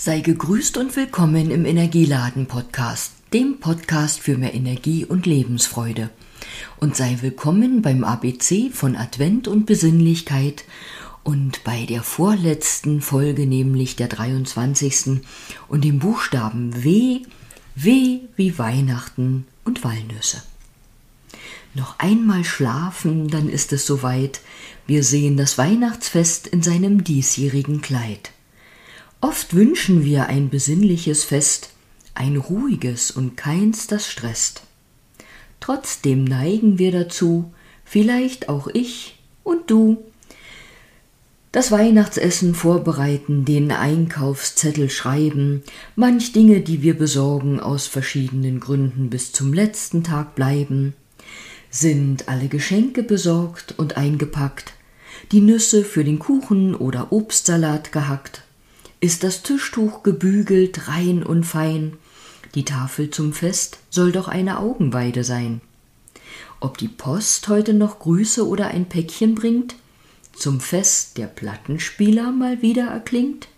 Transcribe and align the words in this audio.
Sei 0.00 0.20
gegrüßt 0.20 0.76
und 0.76 0.94
willkommen 0.94 1.50
im 1.50 1.64
Energieladen 1.64 2.46
Podcast, 2.46 3.14
dem 3.32 3.58
Podcast 3.58 4.20
für 4.20 4.38
mehr 4.38 4.54
Energie 4.54 5.04
und 5.04 5.26
Lebensfreude. 5.26 6.10
Und 6.76 6.94
sei 6.94 7.18
willkommen 7.20 7.82
beim 7.82 8.04
ABC 8.04 8.70
von 8.72 8.94
Advent 8.94 9.48
und 9.48 9.66
Besinnlichkeit 9.66 10.62
und 11.24 11.64
bei 11.64 11.84
der 11.84 12.04
vorletzten 12.04 13.00
Folge, 13.00 13.44
nämlich 13.44 13.96
der 13.96 14.06
23. 14.06 15.20
und 15.66 15.82
dem 15.82 15.98
Buchstaben 15.98 16.84
W, 16.84 17.22
W 17.74 18.20
wie 18.36 18.56
Weihnachten 18.56 19.48
und 19.64 19.82
Walnüsse. 19.82 20.44
Noch 21.74 21.98
einmal 21.98 22.44
schlafen, 22.44 23.26
dann 23.26 23.48
ist 23.48 23.72
es 23.72 23.84
soweit. 23.84 24.42
Wir 24.86 25.02
sehen 25.02 25.36
das 25.36 25.58
Weihnachtsfest 25.58 26.46
in 26.46 26.62
seinem 26.62 27.02
diesjährigen 27.02 27.80
Kleid. 27.80 28.30
Oft 29.20 29.54
wünschen 29.54 30.04
wir 30.04 30.26
ein 30.26 30.48
besinnliches 30.48 31.24
Fest, 31.24 31.70
ein 32.14 32.36
ruhiges 32.36 33.10
und 33.10 33.36
keins, 33.36 33.88
das 33.88 34.06
stresst. 34.06 34.62
Trotzdem 35.58 36.22
neigen 36.22 36.78
wir 36.78 36.92
dazu, 36.92 37.52
vielleicht 37.84 38.48
auch 38.48 38.68
ich 38.68 39.18
und 39.42 39.70
du, 39.70 40.04
das 41.50 41.72
Weihnachtsessen 41.72 42.54
vorbereiten, 42.54 43.44
den 43.44 43.72
Einkaufszettel 43.72 44.90
schreiben, 44.90 45.64
manch 45.96 46.32
Dinge, 46.32 46.60
die 46.60 46.82
wir 46.82 46.96
besorgen, 46.96 47.58
aus 47.58 47.88
verschiedenen 47.88 48.60
Gründen 48.60 49.10
bis 49.10 49.32
zum 49.32 49.52
letzten 49.52 50.04
Tag 50.04 50.36
bleiben. 50.36 50.94
Sind 51.70 52.28
alle 52.28 52.48
Geschenke 52.48 53.02
besorgt 53.02 53.74
und 53.78 53.96
eingepackt, 53.96 54.74
die 55.32 55.40
Nüsse 55.40 55.84
für 55.84 56.04
den 56.04 56.18
Kuchen 56.18 56.74
oder 56.74 57.12
Obstsalat 57.12 57.92
gehackt, 57.92 58.42
ist 59.00 59.22
das 59.22 59.42
Tischtuch 59.42 60.02
gebügelt, 60.02 60.88
rein 60.88 61.22
und 61.22 61.44
fein. 61.44 61.94
Die 62.54 62.64
Tafel 62.64 63.10
zum 63.10 63.32
Fest 63.32 63.78
soll 63.90 64.12
doch 64.12 64.28
eine 64.28 64.58
Augenweide 64.58 65.24
sein. 65.24 65.60
Ob 66.60 66.78
die 66.78 66.88
Post 66.88 67.48
heute 67.48 67.74
noch 67.74 68.00
Grüße 68.00 68.46
oder 68.46 68.68
ein 68.68 68.88
Päckchen 68.88 69.34
bringt, 69.34 69.76
zum 70.34 70.60
Fest 70.60 71.18
der 71.18 71.26
Plattenspieler 71.26 72.32
mal 72.32 72.62
wieder 72.62 72.86
erklingt? 72.86 73.48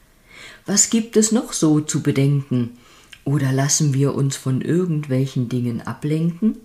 Was 0.66 0.91
gibt 0.91 1.16
es 1.16 1.33
noch 1.33 1.52
so 1.52 1.80
zu 1.80 2.02
bedenken? 2.02 2.77
Oder 3.24 3.52
lassen 3.52 3.94
wir 3.94 4.14
uns 4.14 4.36
von 4.36 4.61
irgendwelchen 4.61 5.48
Dingen 5.48 5.83
ablenken? 5.83 6.58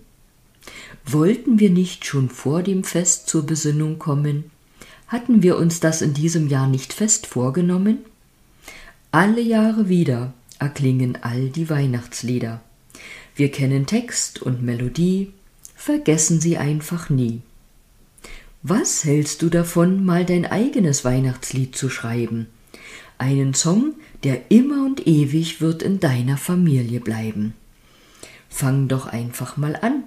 Wollten 1.04 1.58
wir 1.60 1.70
nicht 1.70 2.04
schon 2.04 2.28
vor 2.28 2.62
dem 2.62 2.82
Fest 2.84 3.28
zur 3.28 3.46
Besinnung 3.46 3.98
kommen? 3.98 4.50
Hatten 5.06 5.42
wir 5.42 5.56
uns 5.56 5.80
das 5.80 6.02
in 6.02 6.14
diesem 6.14 6.48
Jahr 6.48 6.66
nicht 6.66 6.92
fest 6.92 7.26
vorgenommen? 7.26 7.98
Alle 9.16 9.40
Jahre 9.40 9.88
wieder 9.88 10.34
erklingen 10.58 11.16
all 11.22 11.48
die 11.48 11.70
Weihnachtslieder. 11.70 12.60
Wir 13.34 13.50
kennen 13.50 13.86
Text 13.86 14.42
und 14.42 14.60
Melodie, 14.60 15.32
vergessen 15.74 16.38
sie 16.38 16.58
einfach 16.58 17.08
nie. 17.08 17.40
Was 18.62 19.06
hältst 19.06 19.40
du 19.40 19.48
davon, 19.48 20.04
mal 20.04 20.26
dein 20.26 20.44
eigenes 20.44 21.02
Weihnachtslied 21.02 21.74
zu 21.74 21.88
schreiben? 21.88 22.48
Einen 23.16 23.54
Song, 23.54 23.94
der 24.22 24.50
immer 24.50 24.84
und 24.84 25.06
ewig 25.06 25.62
wird 25.62 25.82
in 25.82 25.98
deiner 25.98 26.36
Familie 26.36 27.00
bleiben. 27.00 27.54
Fang 28.50 28.86
doch 28.86 29.06
einfach 29.06 29.56
mal 29.56 29.76
an, 29.76 30.04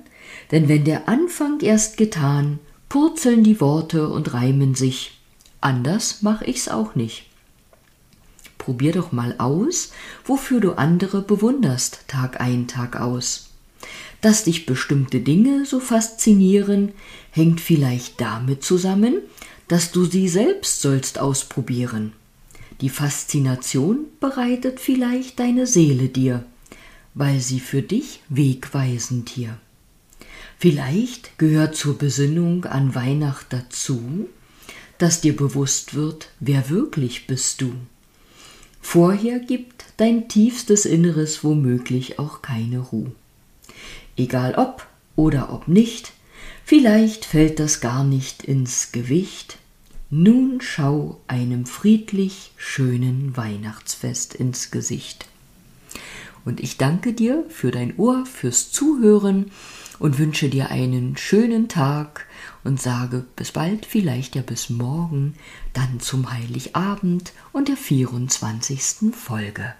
denn 0.51 0.69
wenn 0.69 0.85
der 0.85 1.09
Anfang 1.09 1.61
erst 1.61 1.97
getan, 1.97 2.59
purzeln 2.89 3.43
die 3.43 3.59
Worte 3.59 4.07
und 4.07 4.35
reimen 4.35 4.75
sich. 4.75 5.19
Anders 5.61 6.21
mach 6.21 6.43
ich's 6.43 6.67
auch 6.67 6.93
nicht. 6.93 7.28
Probier 8.69 8.91
doch 8.91 9.11
mal 9.11 9.33
aus, 9.39 9.93
wofür 10.23 10.59
du 10.59 10.73
andere 10.73 11.23
bewunderst, 11.23 12.01
Tag 12.07 12.39
ein, 12.39 12.67
Tag 12.67 13.01
aus. 13.01 13.49
Dass 14.21 14.43
dich 14.43 14.67
bestimmte 14.67 15.21
Dinge 15.21 15.65
so 15.65 15.79
faszinieren, 15.79 16.91
hängt 17.31 17.61
vielleicht 17.61 18.21
damit 18.21 18.63
zusammen, 18.63 19.21
dass 19.67 19.91
du 19.91 20.05
sie 20.05 20.27
selbst 20.27 20.81
sollst 20.81 21.17
ausprobieren. 21.17 22.13
Die 22.79 22.89
Faszination 22.89 24.05
bereitet 24.19 24.79
vielleicht 24.79 25.39
deine 25.39 25.65
Seele 25.65 26.07
dir, 26.07 26.45
weil 27.15 27.39
sie 27.39 27.59
für 27.59 27.81
dich 27.81 28.21
wegweisend 28.29 29.29
hier. 29.29 29.57
Vielleicht 30.59 31.39
gehört 31.39 31.75
zur 31.75 31.97
Besinnung 31.97 32.65
an 32.65 32.93
Weihnacht 32.93 33.47
dazu, 33.49 34.29
dass 34.99 35.21
dir 35.21 35.35
bewusst 35.35 35.95
wird, 35.95 36.29
wer 36.39 36.69
wirklich 36.69 37.25
bist 37.25 37.61
du. 37.61 37.73
Vorher 38.91 39.37
gibt 39.37 39.85
dein 39.97 40.29
tiefstes 40.29 40.85
Inneres 40.85 41.43
womöglich 41.43 42.17
auch 42.17 42.41
keine 42.41 42.79
Ruhe. 42.79 43.11
Egal 44.17 44.55
ob 44.55 44.87
oder 45.15 45.53
ob 45.53 45.67
nicht, 45.67 46.11
vielleicht 46.65 47.23
fällt 47.23 47.59
das 47.59 47.81
gar 47.81 48.03
nicht 48.03 48.43
ins 48.43 48.91
Gewicht. 48.91 49.59
Nun 50.09 50.59
schau 50.59 51.21
einem 51.27 51.67
friedlich 51.67 52.49
schönen 52.57 53.37
Weihnachtsfest 53.37 54.33
ins 54.33 54.71
Gesicht. 54.71 55.27
Und 56.43 56.59
ich 56.59 56.77
danke 56.77 57.13
dir 57.13 57.43
für 57.47 57.69
dein 57.69 57.95
Ohr, 57.99 58.25
fürs 58.25 58.71
Zuhören 58.71 59.51
und 59.99 60.17
wünsche 60.17 60.49
dir 60.49 60.69
einen 60.69 61.17
schönen 61.17 61.67
Tag 61.67 62.25
und 62.63 62.81
sage 62.81 63.25
bis 63.35 63.51
bald, 63.51 63.85
vielleicht 63.85 64.35
ja 64.35 64.41
bis 64.41 64.69
morgen, 64.69 65.35
dann 65.73 65.99
zum 65.99 66.31
Heiligabend 66.31 67.33
und 67.51 67.67
der 67.67 67.77
24. 67.77 69.13
Folge. 69.13 69.73